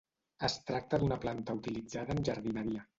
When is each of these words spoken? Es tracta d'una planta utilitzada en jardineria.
Es 0.47 0.55
tracta 0.69 1.01
d'una 1.05 1.19
planta 1.27 1.59
utilitzada 1.63 2.19
en 2.19 2.29
jardineria. 2.33 2.89